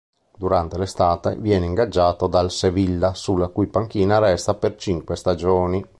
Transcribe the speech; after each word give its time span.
Durante 0.35 0.79
l'estate 0.79 1.35
viene 1.35 1.67
ingaggiato 1.67 2.25
dal 2.25 2.49
Sevilla, 2.49 3.13
sulla 3.13 3.49
cui 3.49 3.67
panchina 3.67 4.17
resta 4.17 4.55
per 4.55 4.73
cinque 4.75 5.15
stagioni. 5.15 5.85